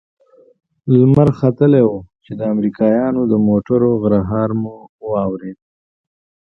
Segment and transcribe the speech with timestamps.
[0.93, 1.91] لمر ختلى و
[2.23, 4.73] چې د امريکايانو د موټرو غرهار مو
[5.09, 5.59] واورېد.